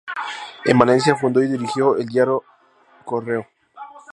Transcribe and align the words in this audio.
En 0.65 0.79
Valencia 0.79 1.15
fundó 1.15 1.43
y 1.43 1.47
dirigió 1.47 1.95
el 1.95 2.07
diario 2.07 2.43
"El 2.97 3.05
Correo". 3.05 3.47